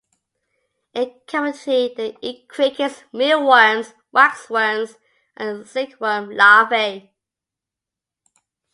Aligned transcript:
In 0.95 1.13
captivity, 1.27 1.93
they 1.95 2.17
eat 2.21 2.47
crickets, 2.49 3.03
mealworms, 3.13 3.93
waxworms 4.11 4.97
and 5.37 5.67
silkworm 5.67 6.31
larvae. 6.31 7.13